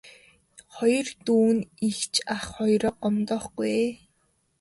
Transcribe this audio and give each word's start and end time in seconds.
Хоёр 0.75 1.07
дүү 1.25 1.47
нь 1.55 1.67
эгч 1.87 2.13
ах 2.33 2.43
хоёроо 2.55 2.93
гомдоохгүй 3.01 3.71
ээ. 3.83 3.91